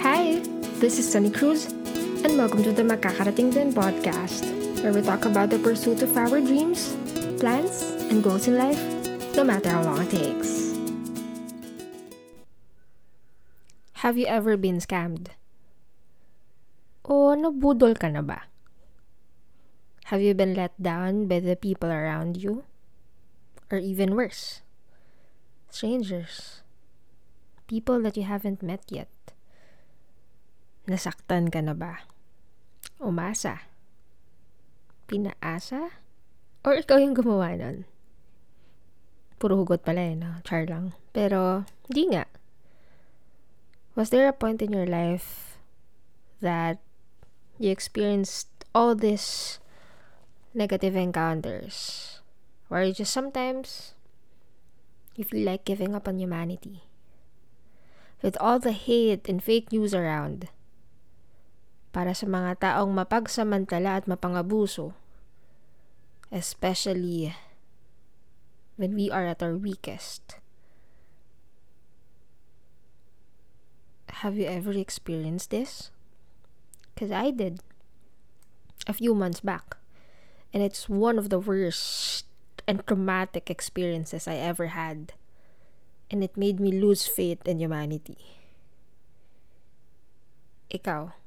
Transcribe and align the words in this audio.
Hi, 0.00 0.40
this 0.80 0.98
is 0.98 1.04
Sunny 1.04 1.30
Cruz, 1.30 1.66
and 2.24 2.38
welcome 2.40 2.64
to 2.64 2.72
the 2.72 2.82
Makakarating 2.82 3.52
Din 3.52 3.68
podcast, 3.70 4.48
where 4.82 4.90
we 4.92 5.02
talk 5.02 5.26
about 5.28 5.50
the 5.50 5.58
pursuit 5.60 6.00
of 6.00 6.16
our 6.16 6.40
dreams, 6.40 6.96
plans, 7.38 7.82
and 8.08 8.24
goals 8.24 8.48
in 8.48 8.56
life, 8.56 8.80
no 9.36 9.44
matter 9.44 9.70
how 9.70 9.84
long 9.84 10.00
it 10.02 10.10
takes. 10.10 10.72
Have 14.02 14.16
you 14.16 14.26
ever 14.26 14.56
been 14.56 14.80
scammed? 14.80 15.36
O 17.04 17.36
nabudol 17.36 18.00
ka 18.00 18.08
na 18.08 18.24
ba? 18.24 18.48
Have 20.08 20.24
you 20.24 20.32
been 20.32 20.56
let 20.56 20.72
down 20.80 21.28
by 21.28 21.38
the 21.38 21.54
people 21.54 21.92
around 21.92 22.40
you? 22.40 22.64
Or 23.70 23.78
even 23.78 24.14
worse, 24.14 24.62
strangers, 25.68 26.62
people 27.66 28.00
that 28.02 28.16
you 28.16 28.22
haven't 28.22 28.62
met 28.62 28.84
yet. 28.88 29.08
Nasaktan 30.84 31.48
ka 31.48 31.64
na 31.64 31.72
ba? 31.72 32.04
Umasa? 33.00 33.64
Pinaasa? 35.08 35.96
Or 36.60 36.76
ikaw 36.76 37.00
yung 37.00 37.16
gumawa 37.16 37.56
nun? 37.56 37.88
Puro 39.40 39.56
hugot 39.60 39.80
pala 39.80 40.12
eh, 40.12 40.16
no? 40.16 40.44
Char 40.44 40.68
lang. 40.68 40.92
Pero, 41.16 41.64
di 41.88 42.08
nga. 42.12 42.28
Was 43.96 44.12
there 44.12 44.28
a 44.28 44.36
point 44.36 44.60
in 44.60 44.72
your 44.76 44.84
life 44.84 45.56
that 46.44 46.80
you 47.56 47.72
experienced 47.72 48.48
all 48.76 48.92
these 48.92 49.60
negative 50.52 50.96
encounters 50.96 52.20
where 52.68 52.84
you 52.84 52.92
just 52.92 53.12
sometimes 53.12 53.94
you 55.16 55.24
feel 55.24 55.48
like 55.48 55.64
giving 55.64 55.96
up 55.96 56.08
on 56.08 56.20
humanity? 56.20 56.84
With 58.20 58.36
all 58.40 58.60
the 58.60 58.72
hate 58.72 59.28
and 59.28 59.44
fake 59.44 59.72
news 59.72 59.92
around, 59.92 60.48
para 61.94 62.10
sa 62.10 62.26
mga 62.26 62.58
taong 62.58 62.90
mapagsamantala 62.90 64.02
at 64.02 64.10
mapangabuso, 64.10 64.98
especially 66.34 67.30
when 68.74 68.98
we 68.98 69.06
are 69.06 69.30
at 69.30 69.38
our 69.38 69.54
weakest. 69.54 70.42
Have 74.26 74.34
you 74.34 74.50
ever 74.50 74.74
experienced 74.74 75.54
this? 75.54 75.94
Because 76.90 77.14
I 77.14 77.30
did 77.30 77.62
a 78.86 78.92
few 78.92 79.14
months 79.14 79.38
back. 79.38 79.78
And 80.52 80.62
it's 80.62 80.88
one 80.88 81.18
of 81.18 81.30
the 81.30 81.38
worst 81.38 82.26
and 82.66 82.86
traumatic 82.86 83.50
experiences 83.50 84.26
I 84.26 84.36
ever 84.36 84.74
had. 84.74 85.12
And 86.10 86.22
it 86.22 86.36
made 86.36 86.58
me 86.58 86.70
lose 86.70 87.06
faith 87.06 87.42
in 87.46 87.58
humanity. 87.58 88.18
Ikaw, 90.70 91.23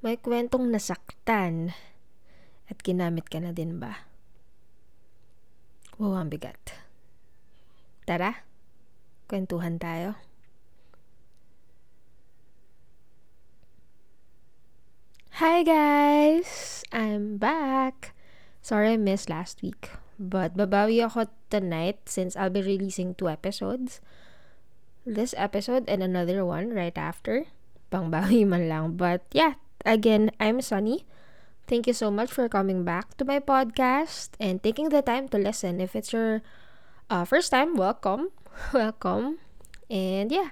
may 0.00 0.16
kwentong 0.16 0.72
nasaktan 0.72 1.76
at 2.72 2.80
ginamit 2.80 3.28
ka 3.28 3.36
na 3.36 3.52
din 3.52 3.76
ba? 3.76 4.08
Wow, 6.00 6.24
ang 6.24 6.32
bigat. 6.32 6.56
Tara, 8.08 8.48
kwentuhan 9.28 9.76
tayo. 9.76 10.16
Hi 15.36 15.60
guys! 15.60 16.80
I'm 16.92 17.36
back! 17.36 18.16
Sorry 18.64 18.96
I 18.96 19.00
missed 19.00 19.28
last 19.28 19.60
week. 19.60 19.92
But 20.20 20.56
babawi 20.56 21.04
ako 21.04 21.32
tonight 21.48 22.08
since 22.08 22.36
I'll 22.36 22.52
be 22.52 22.64
releasing 22.64 23.16
two 23.16 23.28
episodes. 23.28 24.00
This 25.04 25.32
episode 25.36 25.88
and 25.88 26.04
another 26.04 26.44
one 26.44 26.72
right 26.72 26.96
after. 26.96 27.48
Pangbawi 27.88 28.44
man 28.48 28.68
lang. 28.68 29.00
But 29.00 29.24
yeah, 29.32 29.60
again, 29.84 30.30
I'm 30.40 30.60
Sunny. 30.60 31.06
Thank 31.70 31.86
you 31.86 31.94
so 31.94 32.10
much 32.10 32.30
for 32.32 32.48
coming 32.48 32.82
back 32.82 33.14
to 33.18 33.24
my 33.24 33.38
podcast 33.38 34.34
and 34.42 34.58
taking 34.62 34.90
the 34.90 35.02
time 35.02 35.30
to 35.30 35.38
listen. 35.38 35.80
If 35.80 35.94
it's 35.94 36.12
your 36.12 36.42
uh, 37.08 37.24
first 37.24 37.50
time, 37.54 37.76
welcome. 37.76 38.34
welcome. 38.74 39.38
And 39.86 40.32
yeah, 40.32 40.50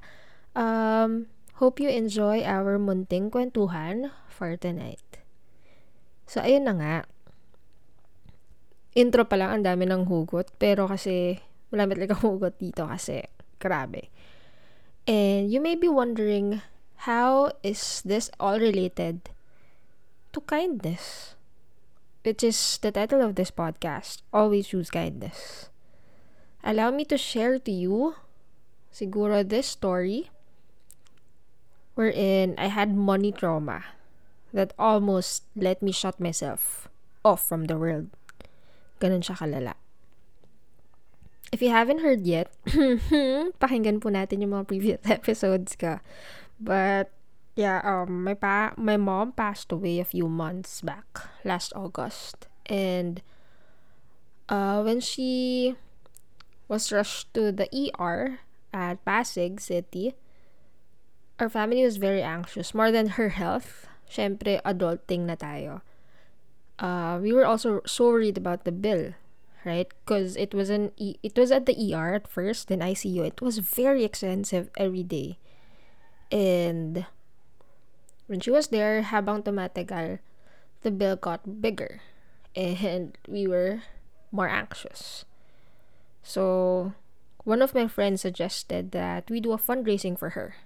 um, 0.55 1.27
hope 1.59 1.83
you 1.83 1.91
enjoy 1.91 2.47
our 2.47 2.78
munting 2.78 3.34
kwentuhan 3.34 4.15
for 4.31 4.55
tonight. 4.55 5.03
So, 6.28 6.44
ayun 6.44 6.71
na 6.71 6.75
nga. 6.78 6.97
Intro 8.94 9.27
pa 9.27 9.34
lang, 9.34 9.50
ang 9.50 9.65
dami 9.67 9.91
ng 9.91 10.06
hugot. 10.06 10.55
Pero 10.61 10.87
kasi, 10.87 11.43
malami 11.75 11.99
talaga 11.99 12.15
hugot 12.25 12.55
dito 12.62 12.87
kasi, 12.87 13.27
grabe. 13.59 14.11
And 15.09 15.49
you 15.49 15.59
may 15.59 15.75
be 15.75 15.88
wondering, 15.88 16.61
how 17.07 17.53
is 17.63 18.03
this 18.03 18.31
all 18.41 18.59
related 18.59 19.31
to 20.33 20.41
kindness? 20.43 21.35
Which 22.25 22.43
is 22.43 22.79
the 22.83 22.91
title 22.91 23.23
of 23.23 23.37
this 23.37 23.51
podcast, 23.51 24.23
Always 24.33 24.69
Choose 24.69 24.91
Kindness. 24.91 25.71
Allow 26.65 26.91
me 26.91 27.05
to 27.07 27.17
share 27.17 27.59
to 27.59 27.71
you, 27.71 28.17
siguro 28.93 29.47
this 29.47 29.67
story, 29.67 30.31
wherein 31.95 32.55
I 32.59 32.67
had 32.67 32.95
money 32.95 33.31
trauma 33.31 33.85
that 34.53 34.75
almost 34.79 35.45
let 35.55 35.81
me 35.81 35.93
shut 35.93 36.19
myself 36.19 36.89
off 37.25 37.47
from 37.47 37.71
the 37.71 37.79
world. 37.79 38.11
Ganun 38.99 39.23
siya 39.23 39.39
kalala. 39.39 39.79
If 41.49 41.63
you 41.63 41.71
haven't 41.71 42.05
heard 42.05 42.27
yet, 42.27 42.53
pakinggan 43.63 44.03
po 44.05 44.13
natin 44.13 44.45
yung 44.45 44.53
mga 44.53 44.69
previous 44.69 45.01
episodes 45.09 45.79
ka. 45.79 46.05
But, 46.61 47.11
yeah, 47.55 47.81
um, 47.85 48.25
my, 48.25 48.35
pa 48.35 48.73
my 48.77 48.97
mom 48.97 49.33
passed 49.33 49.73
away 49.73 50.01
a 50.01 50.05
few 50.05 50.29
months 50.29 50.81
back, 50.81 51.07
last 51.45 51.73
August. 51.75 52.47
And, 52.67 53.23
uh, 54.49 54.83
when 54.83 55.01
she 55.01 55.77
was 56.69 56.93
rushed 56.93 57.33
to 57.35 57.53
the 57.53 57.69
ER 57.73 58.41
at 58.73 59.05
Pasig 59.05 59.61
City, 59.61 60.15
our 61.39 61.49
family 61.49 61.85
was 61.85 61.97
very 61.97 62.23
anxious, 62.23 62.75
more 62.75 62.91
than 62.91 63.19
her 63.21 63.31
health 63.31 63.87
syempre, 64.11 64.61
adulting 64.65 65.29
na 65.29 65.37
tayo. 65.37 65.81
Uh, 66.79 67.19
we 67.21 67.33
were 67.33 67.47
also 67.47 67.81
so 67.87 68.09
worried 68.11 68.39
about 68.39 68.65
the 68.65 68.73
bill, 68.73 69.15
right? 69.65 69.89
Because 70.05 70.37
it 70.37 70.55
was 70.55 70.71
an 70.71 70.93
e- 70.97 71.19
it 71.23 71.37
was 71.37 71.51
at 71.51 71.67
the 71.67 71.75
ER 71.75 72.15
at 72.15 72.29
first, 72.29 72.69
then 72.69 72.83
ICU. 72.83 73.23
It 73.27 73.43
was 73.43 73.59
very 73.59 74.05
expensive 74.05 74.71
every 74.79 75.03
day, 75.03 75.39
and 76.31 77.06
when 78.27 78.41
she 78.41 78.50
was 78.50 78.69
there, 78.69 79.03
habang 79.03 79.43
tumatagal, 79.43 80.19
the 80.83 80.91
bill 80.91 81.16
got 81.16 81.61
bigger, 81.61 82.00
and 82.55 83.16
we 83.27 83.47
were 83.47 83.83
more 84.31 84.49
anxious. 84.49 85.25
So, 86.22 86.93
one 87.44 87.62
of 87.62 87.75
my 87.75 87.88
friends 87.88 88.21
suggested 88.22 88.93
that 88.93 89.31
we 89.31 89.41
do 89.41 89.53
a 89.53 89.59
fundraising 89.59 90.19
for 90.19 90.31
her 90.31 90.56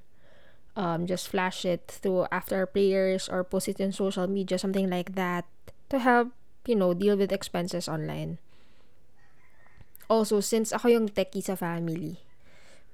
um, 0.76 1.06
just 1.06 1.28
flash 1.28 1.64
it 1.64 1.84
through 2.02 2.26
after 2.32 2.64
prayers 2.66 3.28
or 3.28 3.44
post 3.44 3.68
it 3.68 3.80
in 3.80 3.92
social 3.92 4.26
media, 4.26 4.58
something 4.58 4.88
like 4.88 5.14
that, 5.14 5.44
to 5.90 5.98
help, 5.98 6.32
you 6.66 6.74
know, 6.74 6.94
deal 6.94 7.16
with 7.16 7.32
expenses 7.32 7.88
online. 7.88 8.38
Also, 10.08 10.40
since 10.40 10.72
ako 10.72 10.88
yung 10.88 11.08
techie 11.08 11.44
sa 11.44 11.56
family, 11.56 12.20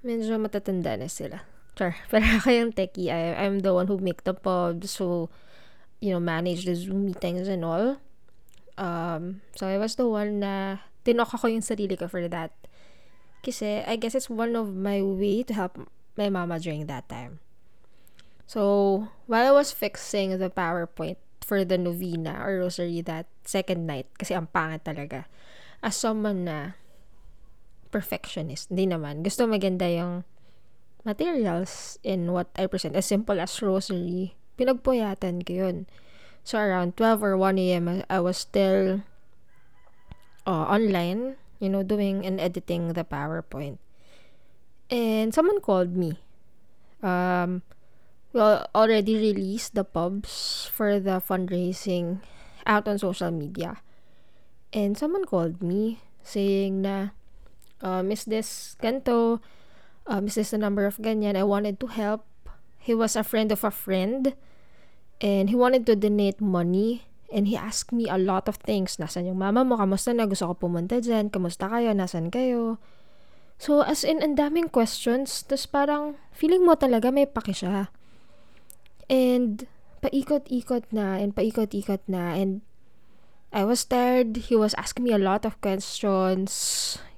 medyo 0.03 0.39
matatanda 0.39 0.99
na 0.99 1.11
sila. 1.11 1.43
Char. 1.79 1.95
Pero 2.11 2.27
ako 2.27 2.51
yung 2.51 2.75
techie, 2.75 3.15
I, 3.15 3.47
I'm 3.47 3.63
the 3.63 3.71
one 3.71 3.87
who 3.87 4.03
make 4.03 4.27
the 4.27 4.35
pods, 4.35 4.91
so, 4.91 5.31
you 6.03 6.11
know, 6.11 6.19
manage 6.19 6.67
the 6.67 6.75
Zoom 6.75 7.07
meetings 7.07 7.47
and 7.47 7.63
all. 7.63 8.03
Um, 8.75 9.47
so, 9.55 9.71
I 9.71 9.79
was 9.79 9.95
the 9.95 10.11
one 10.11 10.43
na 10.43 10.83
tinok 11.07 11.39
ako 11.39 11.47
yung 11.47 11.63
sarili 11.63 11.95
ko 11.95 12.11
for 12.11 12.27
that. 12.27 12.51
Kasi, 13.47 13.87
I 13.87 13.95
guess 13.95 14.19
it's 14.19 14.27
one 14.27 14.59
of 14.59 14.75
my 14.75 14.99
way 14.99 15.47
to 15.47 15.55
help 15.55 15.79
my 16.19 16.27
mama 16.27 16.59
during 16.59 16.91
that 16.91 17.07
time. 17.07 17.39
So, 18.51 19.07
while 19.31 19.47
I 19.47 19.55
was 19.55 19.71
fixing 19.71 20.35
the 20.35 20.51
PowerPoint 20.51 21.23
for 21.47 21.63
the 21.63 21.79
novena 21.79 22.43
or 22.43 22.59
rosary 22.59 23.07
that 23.07 23.31
second 23.47 23.87
night, 23.87 24.11
kasi 24.19 24.35
ang 24.35 24.51
pangit 24.51 24.83
talaga, 24.83 25.31
as 25.79 25.95
someone 25.95 26.43
na 26.43 26.75
perfectionist, 27.95 28.75
hindi 28.75 28.91
naman, 28.91 29.23
gusto 29.23 29.47
maganda 29.47 29.87
yung 29.87 30.27
materials 31.09 31.97
in 32.05 32.37
what 32.37 32.53
I 32.53 32.69
present. 32.69 32.93
As 32.93 33.09
simple 33.09 33.41
as 33.41 33.57
rosary, 33.65 34.37
pinagpuyatan 34.61 35.49
ko 35.49 35.65
yun. 35.65 35.89
So, 36.45 36.61
around 36.61 37.01
12 37.01 37.25
or 37.25 37.35
1 37.41 37.57
a.m., 37.57 38.05
I 38.13 38.21
was 38.21 38.37
still 38.37 39.01
uh, 40.45 40.65
online, 40.69 41.41
you 41.57 41.73
know, 41.73 41.81
doing 41.81 42.29
and 42.29 42.37
editing 42.37 42.93
the 42.93 43.09
PowerPoint. 43.09 43.81
And 44.93 45.33
someone 45.33 45.65
called 45.65 45.97
me. 45.97 46.21
Um, 47.01 47.65
we 48.33 48.41
already 48.41 49.17
released 49.17 49.73
the 49.73 49.85
pubs 49.85 50.69
for 50.73 51.01
the 51.01 51.21
fundraising 51.25 52.21
out 52.69 52.89
on 52.89 53.01
social 53.01 53.33
media. 53.33 53.81
And 54.73 54.97
someone 54.97 55.25
called 55.25 55.65
me 55.65 56.01
saying 56.25 56.85
na, 56.85 57.17
um, 57.81 58.13
is 58.13 58.25
this 58.25 58.77
ganto? 58.81 59.41
Um, 60.09 60.25
is 60.27 60.41
the 60.41 60.57
number 60.57 60.89
of 60.89 60.97
ganyan? 60.97 61.37
I 61.37 61.45
wanted 61.45 61.79
to 61.85 61.93
help 61.93 62.25
he 62.89 62.97
was 62.97 63.13
a 63.13 63.23
friend 63.23 63.53
of 63.53 63.61
a 63.61 63.71
friend 63.71 64.33
and 65.21 65.53
he 65.53 65.57
wanted 65.57 65.85
to 65.85 65.95
donate 65.95 66.41
money 66.41 67.05
and 67.29 67.45
he 67.45 67.53
asked 67.53 67.93
me 67.93 68.09
a 68.09 68.17
lot 68.17 68.49
of 68.49 68.57
things. 68.65 68.97
Nasaan 68.97 69.29
yung 69.29 69.37
mama 69.37 69.61
mo? 69.61 69.77
Kamusta 69.77 70.17
na? 70.17 70.25
Gusto 70.25 70.49
ko 70.49 70.73
pumunta 70.73 70.97
dyan. 70.97 71.29
Kamusta 71.29 71.69
kayo? 71.69 71.93
Nasaan 71.93 72.33
kayo? 72.33 72.81
So, 73.61 73.85
as 73.85 74.09
in, 74.09 74.25
ang 74.25 74.41
daming 74.41 74.73
questions. 74.73 75.45
Tapos 75.45 75.69
parang, 75.69 76.17
feeling 76.33 76.65
mo 76.65 76.81
talaga 76.81 77.13
may 77.13 77.29
paki 77.29 77.53
siya. 77.53 77.93
And, 79.13 79.69
paikot-ikot 80.01 80.89
na, 80.89 81.21
and 81.21 81.37
paikot-ikot 81.37 82.09
na, 82.09 82.33
and 82.33 82.65
I 83.53 83.69
was 83.69 83.85
tired. 83.85 84.49
He 84.49 84.57
was 84.57 84.73
asking 84.81 85.05
me 85.05 85.13
a 85.13 85.21
lot 85.21 85.45
of 85.45 85.61
questions. 85.61 86.49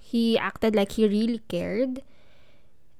He 0.03 0.35
acted 0.35 0.75
like 0.75 0.99
he 0.99 1.07
really 1.07 1.47
cared. 1.47 2.03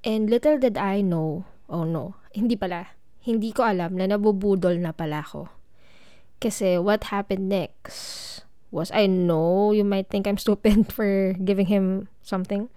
And 0.01 0.33
little 0.33 0.57
did 0.57 0.81
I 0.81 1.05
know, 1.05 1.45
oh 1.69 1.85
no, 1.85 2.17
hindi 2.33 2.57
pala, 2.57 2.97
hindi 3.21 3.53
ko 3.53 3.69
alam 3.69 4.01
na 4.01 4.09
nabubudol 4.09 4.81
na 4.81 4.97
pala 4.97 5.21
ako. 5.21 5.53
Kasi 6.41 6.81
what 6.81 7.13
happened 7.13 7.53
next 7.53 8.41
was, 8.73 8.89
I 8.97 9.05
know 9.05 9.77
you 9.77 9.85
might 9.85 10.09
think 10.09 10.25
I'm 10.25 10.41
stupid 10.41 10.89
for 10.97 11.37
giving 11.37 11.69
him 11.69 12.09
something. 12.25 12.73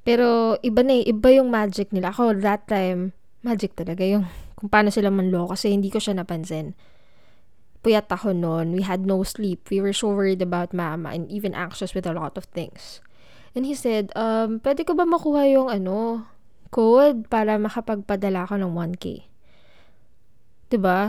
Pero 0.00 0.56
iba 0.64 0.80
na 0.80 1.04
eh, 1.04 1.12
iba 1.12 1.28
yung 1.28 1.52
magic 1.52 1.92
nila. 1.92 2.08
Ako 2.08 2.40
that 2.40 2.64
time, 2.64 3.12
magic 3.44 3.76
talaga 3.76 4.00
yung 4.00 4.24
kung 4.56 4.72
paano 4.72 4.88
sila 4.88 5.12
manloko 5.12 5.56
kasi 5.56 5.72
hindi 5.72 5.92
ko 5.92 6.00
siya 6.00 6.16
napansin. 6.16 6.72
Puyat 7.84 8.08
ako 8.12 8.32
noon. 8.36 8.76
We 8.76 8.84
had 8.84 9.04
no 9.04 9.24
sleep. 9.24 9.68
We 9.72 9.80
were 9.80 9.96
so 9.96 10.12
worried 10.12 10.44
about 10.44 10.76
mama 10.76 11.16
and 11.16 11.28
even 11.32 11.56
anxious 11.56 11.92
with 11.92 12.04
a 12.04 12.12
lot 12.12 12.36
of 12.36 12.48
things. 12.52 13.00
And 13.54 13.66
he 13.66 13.74
said, 13.74 14.14
um, 14.14 14.62
pwede 14.62 14.86
ko 14.86 14.94
ba 14.94 15.02
makuha 15.02 15.50
yung 15.50 15.68
ano, 15.70 16.26
code 16.70 17.26
para 17.26 17.58
makapagpadala 17.58 18.46
ako 18.46 18.62
ng 18.62 18.72
1K? 18.72 19.04
ba? 19.20 20.68
Diba? 20.70 21.00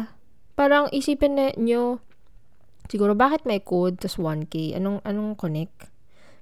Parang 0.58 0.90
isipin 0.90 1.38
na 1.38 1.54
nyo, 1.54 2.02
siguro 2.90 3.14
bakit 3.14 3.46
may 3.46 3.62
code 3.62 4.02
tas 4.02 4.18
1K? 4.18 4.78
Anong, 4.78 5.06
anong 5.06 5.38
connect? 5.38 5.94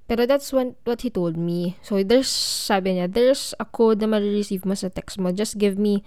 Pero 0.10 0.26
that's 0.26 0.50
when, 0.56 0.74
what 0.88 1.06
he 1.06 1.12
told 1.14 1.38
me. 1.38 1.78
So, 1.86 2.02
there's, 2.02 2.32
sabi 2.32 2.98
niya, 2.98 3.12
there's 3.12 3.54
a 3.62 3.68
code 3.68 4.02
na 4.02 4.10
ma-receive 4.10 4.66
mo 4.66 4.74
sa 4.74 4.90
text 4.90 5.22
mo. 5.22 5.30
Just 5.30 5.60
give 5.60 5.78
me 5.78 6.02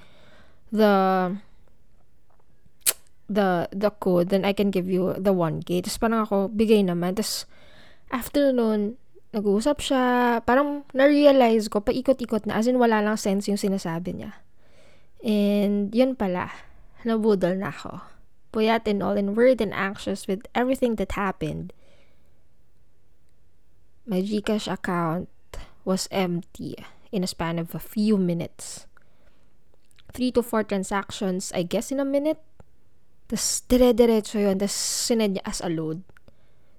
the 0.73 1.37
the 3.33 3.65
the 3.73 3.89
code 3.97 4.29
then 4.29 4.45
I 4.45 4.53
can 4.53 4.73
give 4.73 4.89
you 4.89 5.17
the 5.17 5.33
1K. 5.33 5.85
Tapos 5.85 6.01
parang 6.01 6.21
ako, 6.25 6.51
bigay 6.51 6.85
naman. 6.85 7.17
Tapos, 7.17 7.47
after 8.11 8.51
nun, 8.51 9.01
nag-uusap 9.33 9.81
siya, 9.81 10.03
parang 10.45 10.85
na-realize 10.93 11.73
ko, 11.73 11.81
paikot-ikot 11.81 12.45
na, 12.45 12.61
as 12.61 12.69
in 12.69 12.77
wala 12.77 13.01
lang 13.01 13.17
sense 13.17 13.49
yung 13.49 13.61
sinasabi 13.61 14.13
niya. 14.13 14.45
And, 15.25 15.89
yun 15.97 16.15
pala, 16.15 16.53
nabudol 17.03 17.57
na 17.57 17.73
ako. 17.73 18.05
Puyat 18.53 18.85
and 18.85 19.01
all 19.01 19.17
and 19.17 19.33
worried 19.33 19.65
and 19.65 19.73
anxious 19.73 20.29
with 20.29 20.45
everything 20.53 21.01
that 21.01 21.17
happened. 21.17 21.73
My 24.05 24.21
Gcash 24.21 24.69
account 24.69 25.33
was 25.89 26.11
empty 26.13 26.77
in 27.09 27.25
a 27.25 27.31
span 27.31 27.57
of 27.57 27.73
a 27.73 27.81
few 27.81 28.21
minutes. 28.21 28.85
Three 30.13 30.29
to 30.37 30.43
four 30.45 30.61
transactions, 30.61 31.49
I 31.57 31.65
guess, 31.65 31.89
in 31.89 31.97
a 31.97 32.05
minute. 32.05 32.45
Tapos, 33.33 33.65
dire-diretso 33.65 34.37
yun. 34.37 34.61
Tapos, 34.61 34.77
sinend 34.77 35.41
niya 35.41 35.49
as 35.49 35.65
a 35.65 35.73
load. 35.73 36.05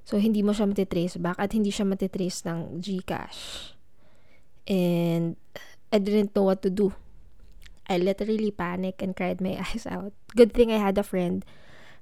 So, 0.03 0.19
hindi 0.19 0.43
mo 0.43 0.51
siya 0.51 0.67
matitrace 0.67 1.15
back 1.15 1.39
at 1.39 1.55
hindi 1.55 1.71
siya 1.71 1.87
matitrace 1.87 2.43
ng 2.43 2.83
Gcash. 2.83 3.73
And 4.67 5.35
I 5.91 5.97
didn't 5.99 6.35
know 6.35 6.47
what 6.47 6.61
to 6.63 6.69
do. 6.69 6.91
I 7.87 7.97
literally 7.97 8.51
panicked 8.51 9.01
and 9.01 9.15
cried 9.15 9.41
my 9.41 9.59
eyes 9.63 9.85
out. 9.87 10.13
Good 10.35 10.53
thing 10.53 10.71
I 10.71 10.79
had 10.79 10.97
a 10.97 11.03
friend. 11.03 11.45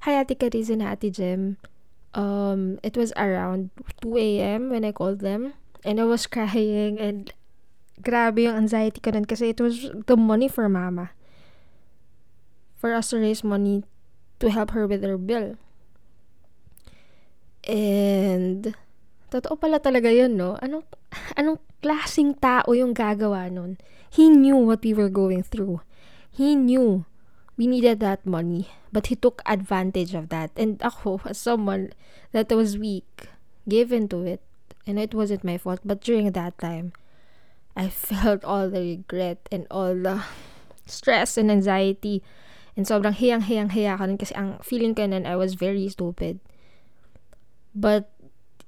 Hi, 0.02 0.18
Ate 0.18 0.38
Karizin, 0.38 0.82
Ate 0.82 1.12
Jem. 1.14 1.58
Um, 2.14 2.80
it 2.84 2.98
was 2.98 3.14
around 3.18 3.70
2 4.02 4.18
a.m. 4.18 4.70
when 4.70 4.86
I 4.86 4.92
called 4.92 5.20
them. 5.20 5.54
And 5.86 6.00
I 6.00 6.06
was 6.06 6.26
crying 6.32 7.00
and 7.00 7.34
grabe 8.02 8.42
yung 8.42 8.58
anxiety 8.58 8.98
ko 8.98 9.14
nun 9.14 9.26
kasi 9.26 9.54
it 9.54 9.62
was 9.62 9.94
the 9.94 10.18
money 10.18 10.50
for 10.50 10.66
mama. 10.70 11.14
For 12.82 12.94
us 12.98 13.14
to 13.14 13.22
raise 13.22 13.46
money 13.46 13.86
to 14.42 14.50
help 14.50 14.74
her 14.74 14.90
with 14.90 15.06
her 15.06 15.18
bill. 15.18 15.58
And, 17.68 18.74
totoo 19.30 19.60
pala 19.60 19.80
talaga 19.80 20.10
yun, 20.10 20.36
no? 20.38 20.58
Anong, 20.62 20.84
anong 21.38 21.62
klaseng 21.82 22.38
tao 22.38 22.74
yung 22.74 22.94
gagawa 22.94 23.52
nun? 23.52 23.78
He 24.12 24.28
knew 24.28 24.58
what 24.58 24.84
we 24.84 24.94
were 24.94 25.10
going 25.10 25.44
through. 25.44 25.82
He 26.30 26.56
knew 26.56 27.06
we 27.56 27.68
needed 27.68 28.00
that 28.02 28.26
money. 28.26 28.68
But 28.92 29.08
he 29.08 29.16
took 29.16 29.42
advantage 29.46 30.14
of 30.14 30.28
that. 30.30 30.52
And 30.60 30.82
ako, 30.84 31.22
as 31.24 31.40
someone 31.40 31.96
that 32.36 32.52
was 32.52 32.78
weak, 32.78 33.30
gave 33.70 33.94
into 33.96 34.26
it. 34.28 34.42
And 34.84 35.00
it 35.00 35.14
wasn't 35.14 35.48
my 35.48 35.58
fault. 35.58 35.80
But 35.86 36.02
during 36.02 36.32
that 36.34 36.58
time, 36.58 36.92
I 37.78 37.88
felt 37.88 38.44
all 38.44 38.68
the 38.68 39.00
regret 39.00 39.48
and 39.52 39.64
all 39.72 39.96
the 39.96 40.28
stress 40.86 41.38
and 41.38 41.48
anxiety. 41.48 42.20
And 42.76 42.84
sobrang 42.84 43.16
hiyang-hiyang-hiya 43.16 43.96
ka 43.96 44.06
nun 44.08 44.20
kasi 44.20 44.36
ang 44.36 44.60
feeling 44.60 44.92
ko 44.92 45.08
nun, 45.08 45.24
I 45.24 45.40
was 45.40 45.56
very 45.56 45.88
stupid. 45.88 46.44
But 47.76 48.12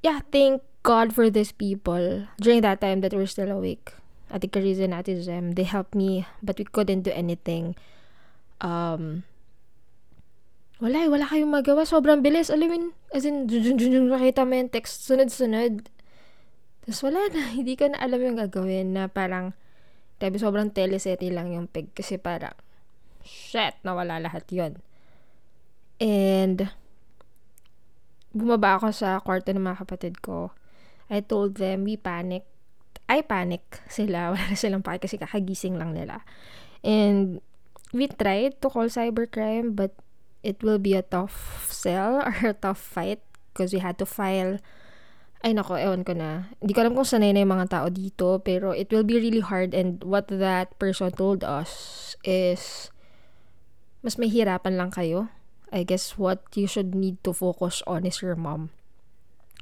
yeah, 0.01 0.21
thank 0.31 0.61
God 0.83 1.15
for 1.15 1.29
these 1.29 1.51
people 1.51 2.27
during 2.39 2.61
that 2.61 2.81
time 2.81 3.01
that 3.01 3.13
we're 3.13 3.29
still 3.29 3.51
awake. 3.51 3.95
Ate 4.33 4.49
Carissa 4.49 4.89
and 4.89 4.97
Ate 4.97 5.21
Zem, 5.21 5.53
they 5.53 5.63
helped 5.63 5.93
me, 5.93 6.25
but 6.41 6.57
we 6.57 6.65
couldn't 6.65 7.05
do 7.05 7.13
anything. 7.13 7.75
Um, 8.59 9.23
wala 10.81 11.07
wala 11.07 11.29
kayong 11.29 11.53
magawa. 11.53 11.87
Sobrang 11.87 12.19
bilis. 12.25 12.49
Alam 12.49 12.91
as 13.13 13.23
in, 13.23 13.47
jun, 13.47 14.11
nakita 14.11 14.43
mo 14.43 14.57
yung 14.57 14.73
text, 14.73 15.05
sunod-sunod. 15.05 15.87
Tapos 16.83 16.99
wala 17.05 17.31
na, 17.31 17.47
hindi 17.57 17.79
ka 17.79 17.93
na 17.93 18.01
alam 18.03 18.19
yung 18.19 18.37
gagawin 18.41 18.91
na 18.91 19.07
parang, 19.07 19.55
grabe, 20.19 20.35
sobrang 20.35 20.75
telesetty 20.75 21.31
lang 21.31 21.55
yung 21.55 21.71
pig. 21.71 21.93
Kasi 21.95 22.19
parang, 22.19 22.57
shit, 23.23 23.79
nawala 23.87 24.19
lahat 24.19 24.43
yon 24.51 24.81
And, 26.03 26.73
bumaba 28.33 28.81
ako 28.81 28.89
sa 28.89 29.21
kwarto 29.21 29.53
ng 29.53 29.61
mga 29.61 29.85
kapatid 29.85 30.19
ko. 30.19 30.51
I 31.07 31.21
told 31.21 31.61
them, 31.61 31.85
we 31.85 31.95
panic. 31.95 32.43
I 33.05 33.21
panic 33.21 33.63
sila. 33.87 34.27
Wala 34.33 34.43
na 34.49 34.57
silang 34.57 34.83
pake 34.83 35.05
kasi 35.05 35.21
kakagising 35.21 35.77
lang 35.77 35.93
nila. 35.93 36.25
And 36.81 37.39
we 37.93 38.09
tried 38.09 38.59
to 38.59 38.67
call 38.73 38.89
cybercrime 38.89 39.77
but 39.77 39.93
it 40.41 40.59
will 40.65 40.81
be 40.81 40.97
a 40.97 41.05
tough 41.05 41.69
sell 41.69 42.19
or 42.25 42.51
a 42.51 42.57
tough 42.57 42.81
fight 42.81 43.21
because 43.53 43.71
we 43.71 43.79
had 43.79 43.95
to 44.01 44.09
file 44.09 44.57
ay 45.43 45.51
nako, 45.51 45.75
ewan 45.75 46.07
ko 46.07 46.15
na. 46.15 46.47
Hindi 46.63 46.71
ko 46.71 46.79
alam 46.87 46.95
kung 46.95 47.03
sanay 47.03 47.35
na 47.35 47.43
yung 47.43 47.51
mga 47.51 47.67
tao 47.67 47.87
dito, 47.91 48.39
pero 48.47 48.71
it 48.71 48.87
will 48.95 49.03
be 49.03 49.19
really 49.19 49.43
hard 49.43 49.75
and 49.75 49.99
what 50.07 50.31
that 50.31 50.71
person 50.79 51.11
told 51.11 51.43
us 51.43 52.15
is 52.23 52.87
mas 53.99 54.15
mahirapan 54.15 54.79
lang 54.79 54.91
kayo 54.91 55.27
I 55.73 55.81
guess 55.81 56.21
what 56.21 56.45
you 56.53 56.69
should 56.69 56.93
need 56.93 57.17
to 57.25 57.33
focus 57.33 57.81
on 57.89 58.05
is 58.05 58.21
your 58.21 58.37
mom. 58.37 58.69